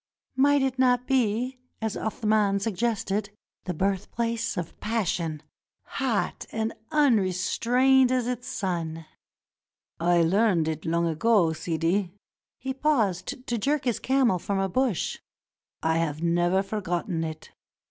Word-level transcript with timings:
Might 0.35 0.63
it 0.63 0.79
not 0.79 1.05
be, 1.05 1.59
as 1.79 1.95
Athman 1.95 2.59
sug 2.59 2.73
gested, 2.73 3.29
the 3.65 3.73
birthplace 3.75 4.57
of 4.57 4.79
passion 4.79 5.43
hot 5.83 6.47
and 6.51 6.73
unrestrained 6.91 8.11
as 8.11 8.25
its 8.25 8.47
sun? 8.47 9.05
"I 9.99 10.23
learned 10.23 10.67
it 10.67 10.87
long 10.87 11.05
ago, 11.05 11.53
Sidi,"— 11.53 12.09
he 12.57 12.73
paused 12.73 13.45
to 13.45 13.57
jerk 13.59 13.83
his 13.85 13.99
camel 13.99 14.39
from 14.39 14.57
a 14.57 14.67
bush; 14.67 15.19
"I 15.83 15.97
have 15.99 16.23
never 16.23 16.63
forgotten 16.63 17.23
it. 17.23 17.51